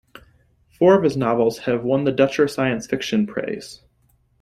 [0.79, 3.81] Four of his novels have won the Deutscher Science Fiction Preis.